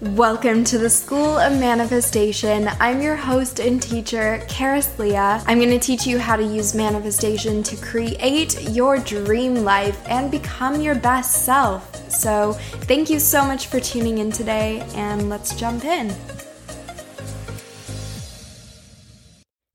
[0.00, 2.68] Welcome to the School of Manifestation.
[2.80, 5.40] I'm your host and teacher, Karis Leah.
[5.46, 10.32] I'm going to teach you how to use manifestation to create your dream life and
[10.32, 12.10] become your best self.
[12.10, 12.54] So,
[12.88, 16.12] thank you so much for tuning in today, and let's jump in.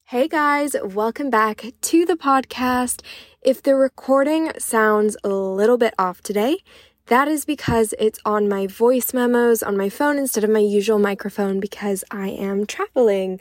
[0.04, 3.04] Hey guys, welcome back to the podcast.
[3.41, 6.57] If the recording sounds a little bit off today,
[7.09, 10.99] that is because it's on my voice memos on my phone instead of my usual
[10.99, 13.39] microphone because I am traveling.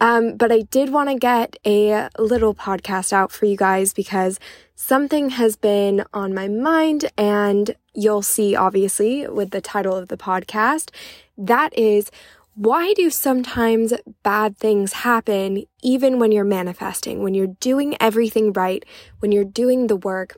[0.00, 4.38] Um, but I did want to get a little podcast out for you guys because
[4.76, 10.16] something has been on my mind, and you'll see obviously with the title of the
[10.16, 10.90] podcast.
[11.36, 12.12] That is
[12.54, 13.92] why do sometimes
[14.22, 18.84] bad things happen even when you're manifesting, when you're doing everything right,
[19.18, 20.36] when you're doing the work?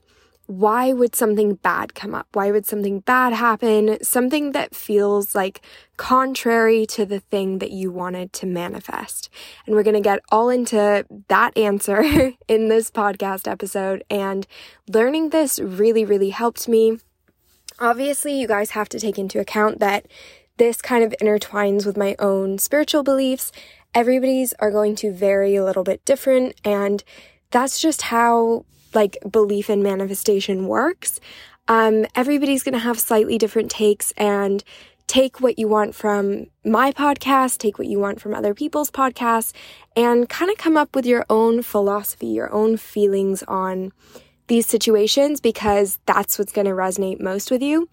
[0.50, 2.26] Why would something bad come up?
[2.32, 4.02] Why would something bad happen?
[4.02, 5.60] Something that feels like
[5.96, 9.30] contrary to the thing that you wanted to manifest.
[9.64, 12.02] And we're going to get all into that answer
[12.48, 14.02] in this podcast episode.
[14.10, 14.44] And
[14.88, 16.98] learning this really, really helped me.
[17.78, 20.08] Obviously, you guys have to take into account that
[20.56, 23.52] this kind of intertwines with my own spiritual beliefs.
[23.94, 26.60] Everybody's are going to vary a little bit different.
[26.64, 27.04] And
[27.52, 31.20] that's just how like belief in manifestation works.
[31.68, 34.64] Um, everybody's going to have slightly different takes and
[35.06, 39.52] take what you want from my podcast, take what you want from other people's podcasts,
[39.96, 43.92] and kind of come up with your own philosophy, your own feelings on
[44.46, 47.88] these situations because that's what's going to resonate most with you.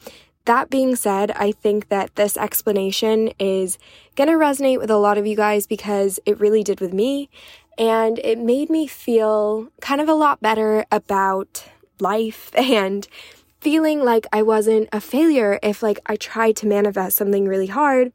[0.45, 3.77] That being said, I think that this explanation is
[4.15, 7.29] going to resonate with a lot of you guys because it really did with me.
[7.77, 11.65] And it made me feel kind of a lot better about
[11.99, 13.07] life and
[13.59, 18.13] feeling like I wasn't a failure if like I tried to manifest something really hard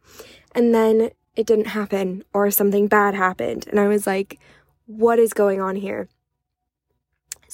[0.55, 3.67] and then it didn't happen or something bad happened.
[3.69, 4.39] And I was like,
[4.87, 6.09] what is going on here?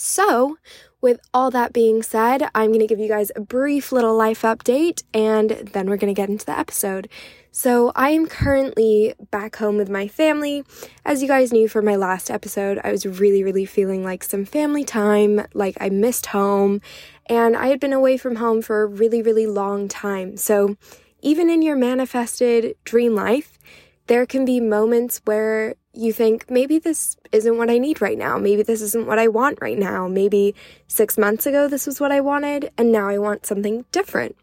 [0.01, 0.59] So,
[1.01, 4.43] with all that being said, I'm going to give you guys a brief little life
[4.43, 7.09] update and then we're going to get into the episode.
[7.51, 10.63] So, I am currently back home with my family.
[11.05, 14.45] As you guys knew from my last episode, I was really, really feeling like some
[14.45, 16.81] family time, like I missed home,
[17.27, 20.37] and I had been away from home for a really, really long time.
[20.37, 20.77] So,
[21.23, 23.59] even in your manifested dream life,
[24.07, 28.39] there can be moments where you think, maybe this isn't what I need right now.
[28.39, 30.07] Maybe this isn't what I want right now.
[30.09, 30.55] Maybe
[30.87, 34.37] six months ago, this was what I wanted, and now I want something different.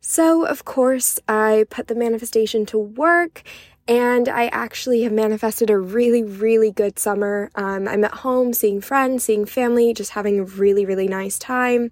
[0.00, 3.42] So, of course, I put the manifestation to work.
[3.88, 7.50] And I actually have manifested a really, really good summer.
[7.56, 11.90] Um, I'm at home seeing friends, seeing family, just having a really, really nice time.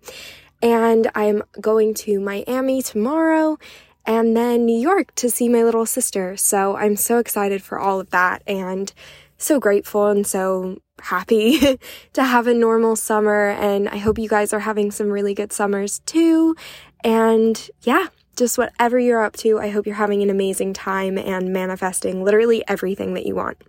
[0.63, 3.59] And I'm going to Miami tomorrow
[4.07, 6.37] and then New York to see my little sister.
[6.37, 8.93] So I'm so excited for all of that and
[9.39, 11.79] so grateful and so happy
[12.13, 13.51] to have a normal summer.
[13.51, 16.57] And I hope you guys are having some really good summers too.
[17.03, 21.53] And yeah, just whatever you're up to, I hope you're having an amazing time and
[21.53, 23.63] manifesting literally everything that you want.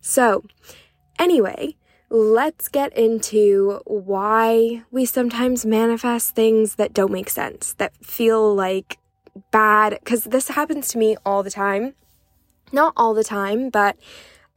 [0.00, 0.44] So,
[1.18, 1.76] anyway,
[2.10, 8.97] let's get into why we sometimes manifest things that don't make sense, that feel like
[9.50, 11.94] bad because this happens to me all the time.
[12.72, 13.96] Not all the time, but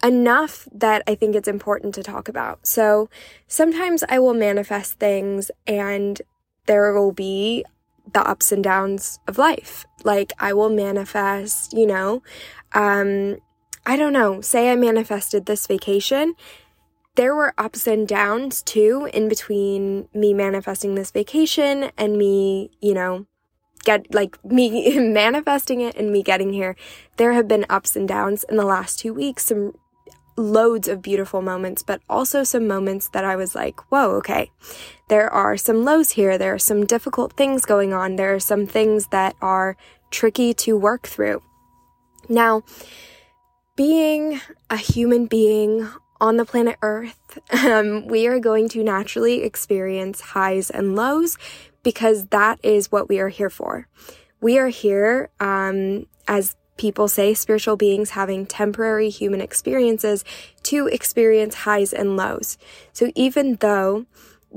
[0.03, 2.65] enough that I think it's important to talk about.
[2.65, 3.09] So
[3.47, 6.21] sometimes I will manifest things and
[6.65, 7.63] there will be
[8.11, 9.85] the ups and downs of life.
[10.03, 12.23] Like I will manifest, you know,
[12.73, 13.37] um,
[13.85, 16.35] I don't know, say I manifested this vacation.
[17.15, 22.93] There were ups and downs too in between me manifesting this vacation and me, you
[22.93, 23.25] know,
[23.83, 26.75] get like me manifesting it and me getting here,
[27.17, 29.73] there have been ups and downs in the last two weeks, some
[30.37, 34.51] loads of beautiful moments, but also some moments that I was like, whoa, okay,
[35.09, 36.37] there are some lows here.
[36.37, 38.15] There are some difficult things going on.
[38.15, 39.77] There are some things that are
[40.09, 41.41] tricky to work through.
[42.29, 42.63] Now,
[43.75, 45.87] being a human being
[46.19, 51.37] on the planet Earth, um, we are going to naturally experience highs and lows
[51.83, 53.87] because that is what we are here for.
[54.39, 60.25] We are here, um, as people say, spiritual beings having temporary human experiences
[60.63, 62.57] to experience highs and lows.
[62.93, 64.05] So even though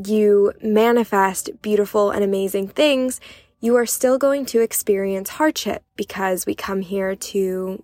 [0.06, 3.20] you manifest beautiful and amazing things,
[3.60, 7.82] you are still going to experience hardship because we come here to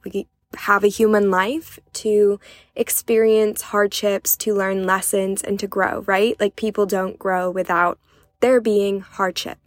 [0.57, 2.41] have a human life, to
[2.75, 6.39] experience hardships, to learn lessons, and to grow, right?
[6.41, 7.99] Like people don't grow without
[8.41, 9.59] there being hardship.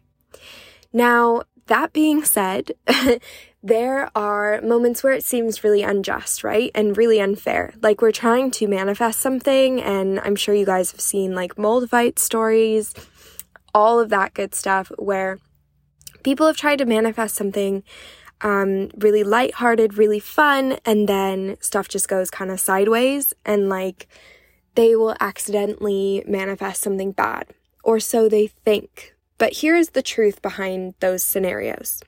[0.92, 2.72] Now, that being said,
[3.64, 6.70] there are moments where it seems really unjust, right?
[6.76, 7.74] And really unfair.
[7.82, 11.90] Like we're trying to manifest something, and I'm sure you guys have seen like mold
[11.90, 12.94] fight stories,
[13.74, 15.40] all of that good stuff where
[16.24, 17.84] people have tried to manifest something
[18.42, 24.08] um, really lighthearted, really fun, and then stuff just goes kind of sideways, and like
[24.76, 27.48] they will accidentally manifest something bad,
[27.84, 29.16] or so they think.
[29.38, 32.02] But here's the truth behind those scenarios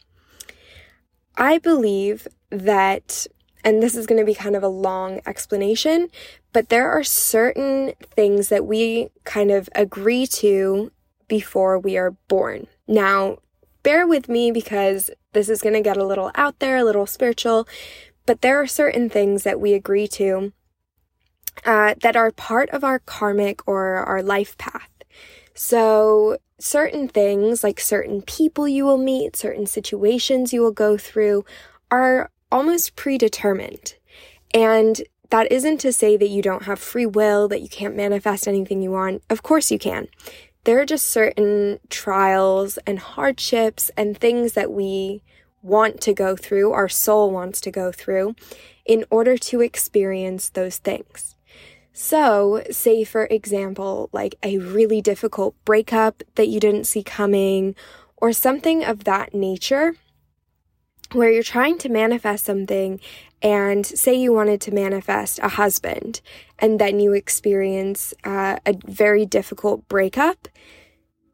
[1.38, 3.28] I believe that,
[3.64, 6.10] and this is going to be kind of a long explanation,
[6.54, 10.92] but there are certain things that we kind of agree to
[11.28, 12.68] before we are born.
[12.88, 13.40] Now,
[13.84, 17.06] bear with me because this is going to get a little out there, a little
[17.06, 17.68] spiritual,
[18.26, 20.54] but there are certain things that we agree to
[21.66, 24.90] uh, that are part of our karmic or our life path.
[25.56, 31.46] So, certain things, like certain people you will meet, certain situations you will go through,
[31.90, 33.96] are almost predetermined.
[34.54, 38.48] And that isn't to say that you don't have free will, that you can't manifest
[38.48, 39.24] anything you want.
[39.30, 40.08] Of course you can.
[40.66, 45.24] There are just certain trials and hardships and things that we
[45.62, 48.36] want to go through, our soul wants to go through,
[48.86, 51.35] in order to experience those things.
[51.98, 57.74] So, say for example, like a really difficult breakup that you didn't see coming,
[58.18, 59.96] or something of that nature,
[61.14, 63.00] where you're trying to manifest something,
[63.42, 66.20] and say you wanted to manifest a husband,
[66.60, 70.50] and then you experience uh, a very difficult breakup,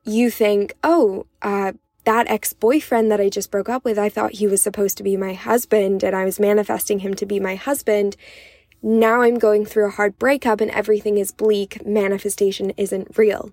[0.03, 1.71] you think, oh, uh,
[2.03, 5.03] that ex boyfriend that I just broke up with, I thought he was supposed to
[5.03, 8.15] be my husband, and I was manifesting him to be my husband
[8.81, 13.51] now I'm going through a hard breakup and everything is bleak, manifestation isn't real.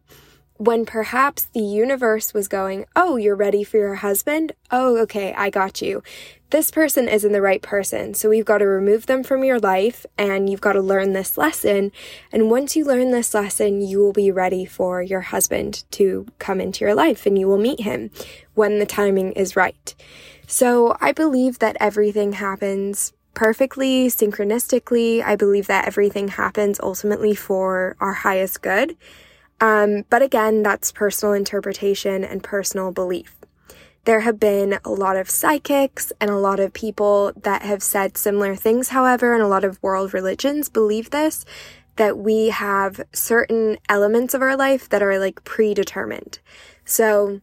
[0.57, 4.53] When perhaps the universe was going, Oh, you're ready for your husband?
[4.73, 6.03] Oh, okay, I got you.
[6.51, 10.07] This person isn't the right person, so we've got to remove them from your life
[10.17, 11.93] and you've got to learn this lesson.
[12.33, 16.61] And once you learn this lesson, you will be ready for your husband to come
[16.61, 18.11] into your life and you will meet him
[18.55, 19.95] when the timing is right.
[20.47, 25.23] So I believe that everything happens perfectly, synchronistically.
[25.23, 28.97] I believe that everything happens ultimately for our highest good.
[29.61, 33.37] Um, but again, that's personal interpretation and personal belief.
[34.07, 38.17] There have been a lot of psychics and a lot of people that have said
[38.17, 41.45] similar things, however, and a lot of world religions believe this
[41.95, 46.41] that we have certain elements of our life that are like predetermined.
[46.85, 47.41] So,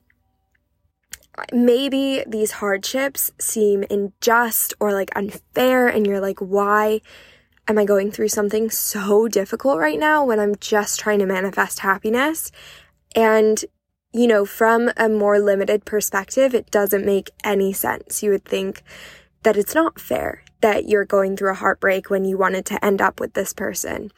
[1.52, 7.02] maybe these hardships seem unjust or like unfair, and you're like, why
[7.68, 11.80] am I going through something so difficult right now when I'm just trying to manifest
[11.80, 12.52] happiness?
[13.16, 13.64] And,
[14.14, 18.22] you know, from a more limited perspective, it doesn't make any sense.
[18.22, 18.84] You would think
[19.44, 23.02] that it's not fair that you're going through a heartbreak when you wanted to end
[23.02, 24.12] up with this person.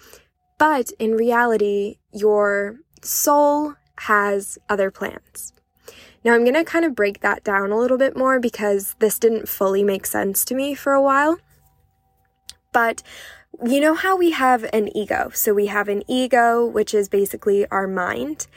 [0.57, 5.53] But in reality, your soul has other plans.
[6.27, 9.17] Now, I'm going to kind of break that down a little bit more because this
[9.17, 11.37] didn't fully make sense to me for a while.
[12.73, 13.01] But
[13.65, 15.31] you know how we have an ego?
[15.33, 18.47] So we have an ego, which is basically our mind,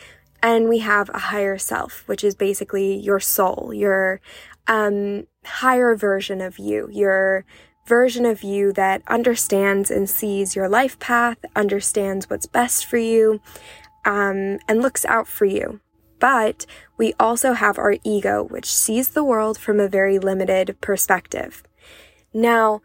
[0.43, 4.21] and we have a higher self, which is basically your soul, your
[4.67, 7.45] um, higher version of you, your
[7.87, 13.41] version of you that understands and sees your life path, understands what's best for you,
[14.05, 15.79] um, and looks out for you.
[16.21, 21.65] But we also have our ego, which sees the world from a very limited perspective.
[22.33, 22.83] Now,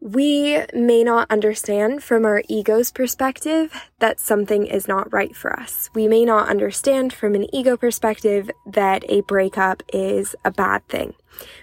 [0.00, 5.90] we may not understand from our ego's perspective that something is not right for us.
[5.94, 11.14] We may not understand from an ego perspective that a breakup is a bad thing.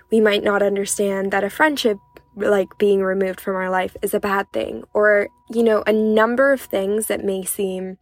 [0.10, 1.98] We might not understand that a friendship
[2.38, 6.54] like being removed from our life is a bad thing or you know a number
[6.54, 7.98] of things that may seem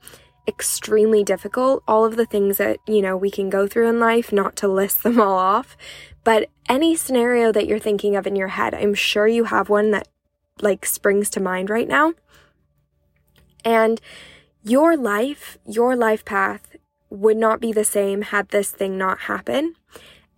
[0.48, 1.84] extremely difficult.
[1.88, 4.68] All of the things that, you know, we can go through in life, not to
[4.68, 5.76] list them all off,
[6.24, 9.92] but any scenario that you're thinking of in your head, I'm sure you have one
[9.92, 10.08] that
[10.62, 12.14] like springs to mind right now.
[13.64, 14.00] And
[14.64, 16.76] your life, your life path
[17.10, 19.76] would not be the same had this thing not happened.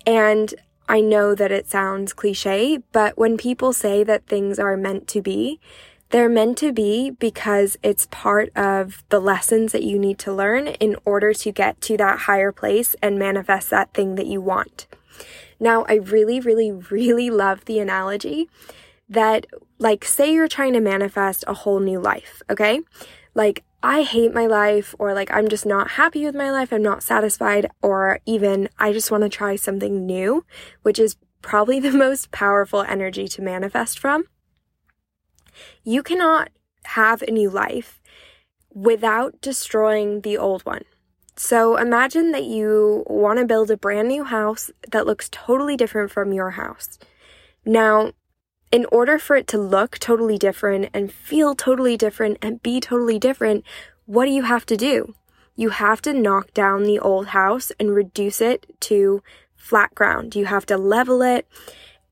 [0.05, 0.53] And
[0.87, 5.21] I know that it sounds cliche, but when people say that things are meant to
[5.21, 5.59] be,
[6.11, 10.67] they're meant to be because it's part of the lessons that you need to learn
[10.67, 14.87] in order to get to that higher place and manifest that thing that you want.
[15.59, 18.49] Now, I really, really, really love the analogy
[19.07, 19.45] that,
[19.77, 22.81] like, say you're trying to manifest a whole new life, okay?
[23.35, 26.83] Like, I hate my life, or like, I'm just not happy with my life, I'm
[26.83, 30.45] not satisfied, or even I just want to try something new,
[30.81, 34.25] which is probably the most powerful energy to manifest from.
[35.83, 36.49] You cannot
[36.85, 37.99] have a new life
[38.73, 40.83] without destroying the old one.
[41.35, 46.11] So imagine that you want to build a brand new house that looks totally different
[46.11, 46.99] from your house.
[47.65, 48.11] Now,
[48.71, 53.17] in order for it to look totally different and feel totally different and be totally
[53.17, 53.63] different,
[54.05, 55.15] what do you have to do?
[55.55, 59.23] You have to knock down the old house and reduce it to
[59.55, 60.35] flat ground.
[60.35, 61.47] You have to level it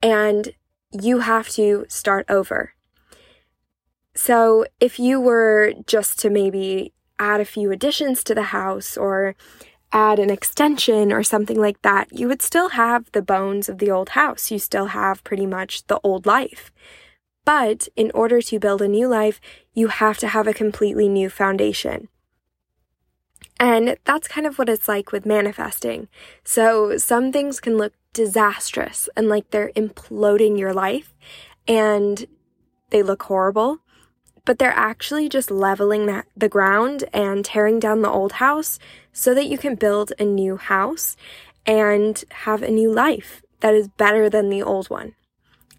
[0.02, 0.54] and
[0.92, 2.74] you have to start over.
[4.18, 9.36] So, if you were just to maybe add a few additions to the house or
[9.92, 13.92] add an extension or something like that, you would still have the bones of the
[13.92, 14.50] old house.
[14.50, 16.72] You still have pretty much the old life.
[17.46, 19.40] But in order to build a new life,
[19.76, 22.10] you have to have a completely new foundation.
[23.60, 26.08] And that's kind of what it's like with manifesting.
[26.44, 31.14] So some things can look disastrous and like they're imploding your life
[31.68, 32.26] and
[32.90, 33.80] they look horrible
[34.48, 38.80] but they're actually just leveling the, the ground and tearing down the old house
[39.12, 41.18] so that you can build a new house
[41.66, 45.14] and have a new life that is better than the old one.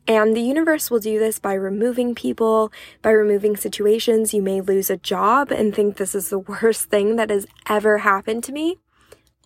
[0.07, 2.71] And the universe will do this by removing people,
[3.01, 4.35] by removing situations.
[4.35, 7.99] You may lose a job and think this is the worst thing that has ever
[7.99, 8.77] happened to me,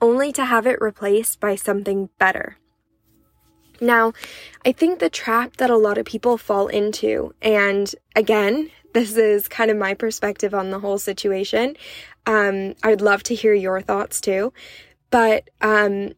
[0.00, 2.56] only to have it replaced by something better.
[3.80, 4.14] Now,
[4.66, 9.48] I think the trap that a lot of people fall into, and again, this is
[9.48, 11.76] kind of my perspective on the whole situation.
[12.26, 14.52] Um, I'd love to hear your thoughts too.
[15.10, 16.12] But, um,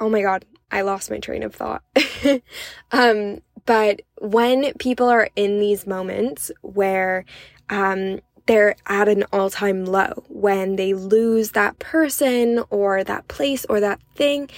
[0.00, 1.82] oh my God, I lost my train of thought.
[2.92, 7.24] um, but when people are in these moments where,
[7.70, 13.66] um, they're at an all time low, when they lose that person or that place
[13.68, 14.48] or that thing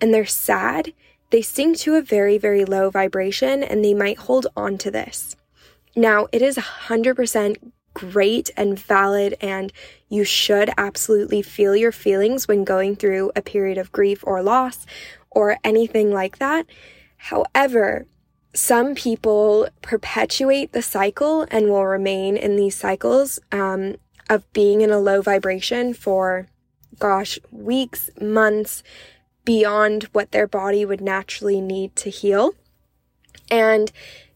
[0.00, 0.92] and they're sad,
[1.30, 5.36] they sink to a very, very low vibration and they might hold on to this.
[5.96, 7.56] Now, it is 100%
[7.94, 9.72] great and valid, and
[10.08, 14.86] you should absolutely feel your feelings when going through a period of grief or loss
[15.30, 16.66] or anything like that.
[17.16, 18.06] However,
[18.54, 23.96] some people perpetuate the cycle and will remain in these cycles um,
[24.28, 26.48] of being in a low vibration for,
[26.98, 28.82] gosh, weeks, months
[29.44, 32.54] beyond what their body would naturally need to heal.
[33.50, 33.90] And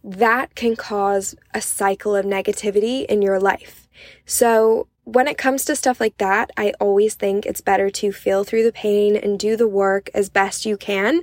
[0.04, 3.88] that can cause a cycle of negativity in your life.
[4.26, 8.44] So, when it comes to stuff like that, I always think it's better to feel
[8.44, 11.22] through the pain and do the work as best you can,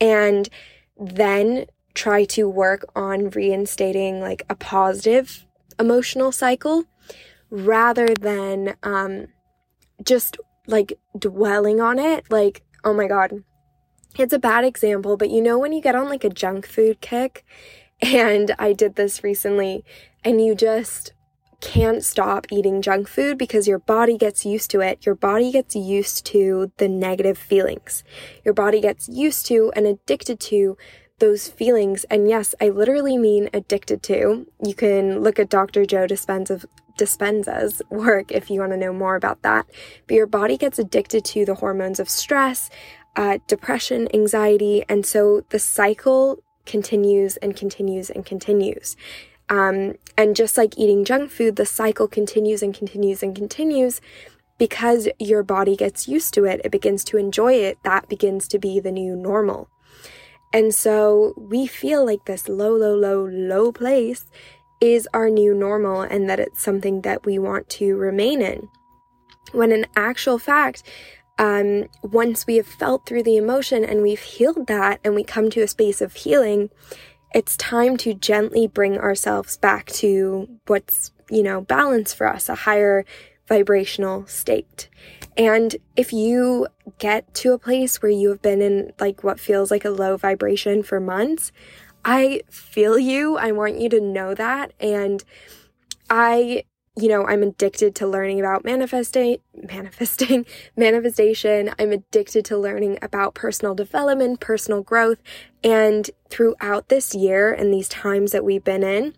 [0.00, 0.48] and
[0.98, 5.46] then try to work on reinstating like a positive
[5.78, 6.84] emotional cycle
[7.50, 9.26] rather than um,
[10.02, 12.24] just like dwelling on it.
[12.30, 13.44] Like, oh my God,
[14.18, 17.00] it's a bad example, but you know, when you get on like a junk food
[17.00, 17.44] kick
[18.02, 19.84] and I did this recently,
[20.24, 21.12] and you just
[21.60, 25.06] can't stop eating junk food because your body gets used to it.
[25.06, 28.02] Your body gets used to the negative feelings.
[28.44, 30.76] Your body gets used to and addicted to
[31.20, 32.02] those feelings.
[32.10, 34.44] And yes, I literally mean addicted to.
[34.60, 35.86] You can look at Dr.
[35.86, 36.66] Joe Dispenza's,
[36.98, 39.66] Dispenza's work if you want to know more about that.
[40.08, 42.70] But your body gets addicted to the hormones of stress,
[43.14, 44.84] uh, depression, anxiety.
[44.88, 48.96] And so the cycle continues and continues and continues.
[49.48, 54.00] Um, and just like eating junk food, the cycle continues and continues and continues
[54.58, 56.60] because your body gets used to it.
[56.64, 57.78] It begins to enjoy it.
[57.84, 59.68] That begins to be the new normal.
[60.52, 64.26] And so we feel like this low, low, low, low place
[64.80, 68.68] is our new normal and that it's something that we want to remain in.
[69.52, 70.82] When in actual fact,
[71.38, 75.50] um, once we have felt through the emotion and we've healed that and we come
[75.50, 76.70] to a space of healing,
[77.34, 82.54] it's time to gently bring ourselves back to what's, you know, balance for us, a
[82.54, 83.04] higher
[83.48, 84.88] vibrational state.
[85.36, 89.70] And if you get to a place where you have been in like what feels
[89.70, 91.52] like a low vibration for months,
[92.04, 93.36] I feel you.
[93.36, 94.72] I want you to know that.
[94.78, 95.24] And
[96.10, 96.64] I
[96.96, 100.44] you know, I'm addicted to learning about manifesting, manifesting,
[100.76, 101.70] manifestation.
[101.78, 105.18] I'm addicted to learning about personal development, personal growth.
[105.64, 109.14] And throughout this year and these times that we've been in,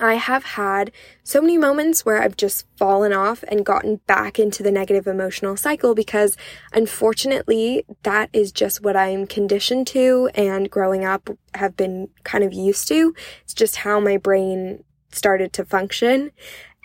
[0.00, 0.92] I have had
[1.22, 5.56] so many moments where I've just fallen off and gotten back into the negative emotional
[5.56, 6.36] cycle because
[6.72, 12.52] unfortunately that is just what I'm conditioned to and growing up have been kind of
[12.52, 13.14] used to.
[13.44, 14.84] It's just how my brain
[15.16, 16.30] started to function.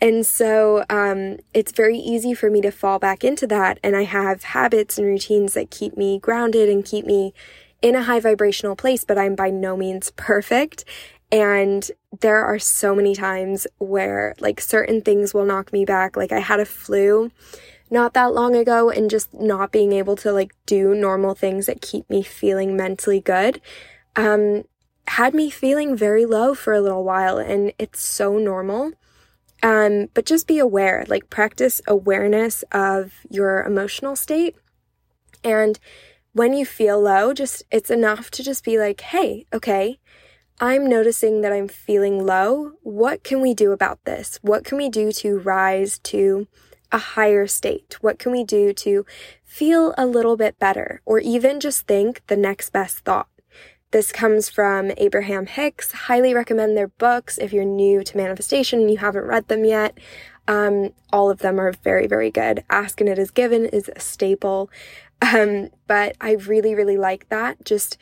[0.02, 3.80] And so um, it's very easy for me to fall back into that.
[3.84, 7.34] And I have habits and routines that keep me grounded and keep me
[7.82, 10.86] in a high vibrational place, but I'm by no means perfect.
[11.32, 16.18] And there are so many times where like certain things will knock me back.
[16.18, 17.32] Like I had a flu
[17.92, 21.82] not that long ago and just not being able to like do normal things that
[21.82, 23.62] keep me feeling mentally good
[24.16, 24.64] um,
[25.18, 27.38] had me feeling very low for a little while.
[27.38, 28.94] And it's so normal.
[29.62, 34.56] Um, but just be aware, like practice awareness of your emotional state.
[35.44, 35.78] And
[36.32, 40.00] when you feel low, just it's enough to just be like, hey, okay,
[40.62, 42.74] I'm noticing that I'm feeling low.
[42.82, 44.40] What can we do about this?
[44.42, 46.48] What can we do to rise to
[46.92, 47.98] a higher state?
[48.00, 49.06] What can we do to
[49.44, 51.02] feel a little bit better?
[51.06, 53.28] Or even just think the next best thought.
[53.92, 55.92] This comes from Abraham Hicks.
[55.92, 59.98] Highly recommend their books if you're new to manifestation and you haven't read them yet.
[60.48, 62.64] Um, all of them are very, very good.
[62.70, 64.70] Ask and it is given is a staple.
[65.22, 67.66] Um, but I really, really like that.
[67.66, 67.98] Just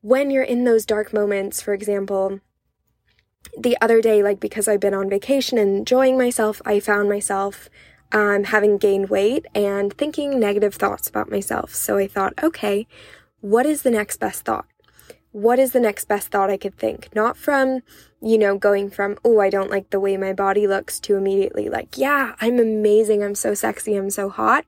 [0.00, 2.40] when you're in those dark moments, for example,
[3.56, 7.70] the other day, like because I've been on vacation and enjoying myself, I found myself
[8.10, 11.74] um, having gained weight and thinking negative thoughts about myself.
[11.74, 12.88] So I thought, okay,
[13.40, 14.66] what is the next best thought?
[15.32, 17.14] What is the next best thought I could think?
[17.14, 17.80] Not from,
[18.20, 21.68] you know, going from, oh, I don't like the way my body looks to immediately
[21.68, 23.22] like, yeah, I'm amazing.
[23.22, 23.96] I'm so sexy.
[23.96, 24.64] I'm so hot.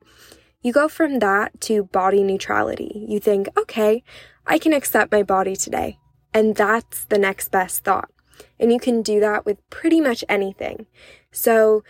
[0.62, 3.06] You go from that to body neutrality.
[3.08, 4.02] You think, okay,
[4.46, 5.98] I can accept my body today.
[6.34, 8.10] And that's the next best thought.
[8.58, 10.86] And you can do that with pretty much anything.
[11.32, 11.82] So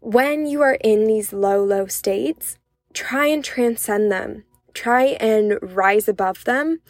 [0.00, 2.58] when you are in these low, low states,
[2.92, 4.44] try and transcend them.
[4.74, 6.80] Try and rise above them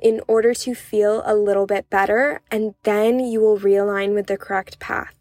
[0.00, 4.36] in order to feel a little bit better, and then you will realign with the
[4.36, 5.14] correct path.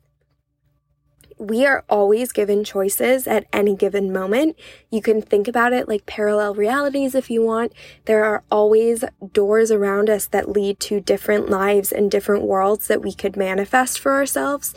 [1.40, 4.58] We are always given choices at any given moment.
[4.90, 7.74] You can think about it like parallel realities if you want.
[8.06, 9.04] There are always
[9.34, 14.00] doors around us that lead to different lives and different worlds that we could manifest
[14.00, 14.74] for ourselves.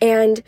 [0.00, 0.42] And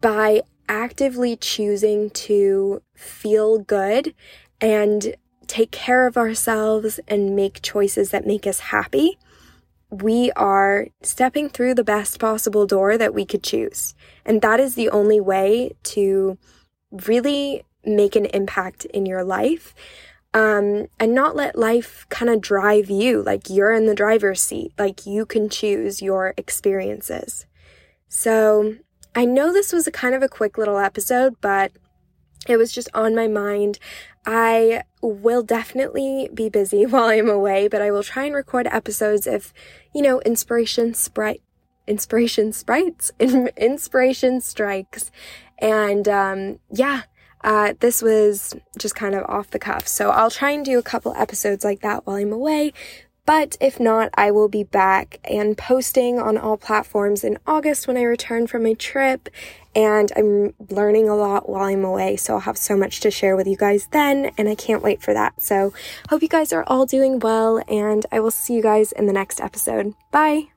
[0.00, 4.12] by actively choosing to feel good
[4.60, 5.14] and
[5.48, 9.18] take care of ourselves and make choices that make us happy,
[9.90, 13.94] we are stepping through the best possible door that we could choose.
[14.24, 16.38] And that is the only way to
[16.90, 19.74] really make an impact in your life.
[20.34, 24.72] Um, and not let life kind of drive you like you're in the driver's seat,
[24.78, 27.46] like you can choose your experiences.
[28.08, 28.74] So
[29.14, 31.72] I know this was a kind of a quick little episode, but
[32.48, 33.78] it was just on my mind.
[34.24, 39.26] I will definitely be busy while I'm away, but I will try and record episodes
[39.26, 39.52] if,
[39.94, 41.42] you know, inspiration sprite
[41.88, 43.12] inspiration sprites
[43.56, 45.12] inspiration strikes
[45.60, 47.02] and um yeah
[47.46, 49.86] uh, this was just kind of off the cuff.
[49.86, 52.72] So I'll try and do a couple episodes like that while I'm away.
[53.26, 57.96] But if not, I will be back and posting on all platforms in August when
[57.96, 59.28] I return from my trip.
[59.74, 63.36] And I'm learning a lot while I'm away, so I'll have so much to share
[63.36, 65.42] with you guys then, and I can't wait for that.
[65.42, 65.74] So,
[66.08, 69.12] hope you guys are all doing well, and I will see you guys in the
[69.12, 69.92] next episode.
[70.10, 70.55] Bye!